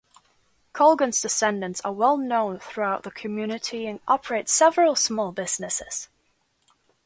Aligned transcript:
Colgan's 0.73 1.21
descendants 1.21 1.79
are 1.81 1.91
well 1.93 2.17
known 2.17 2.57
throughout 2.57 3.03
the 3.03 3.11
community 3.11 3.85
and 3.85 3.99
operate 4.07 4.49
several 4.49 4.95
small 4.95 5.31
businesses. 5.31 6.09